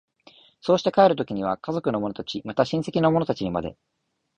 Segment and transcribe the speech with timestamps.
[0.61, 3.77] そうして帰る時には家族の者たち、また親戚の者たちにまで、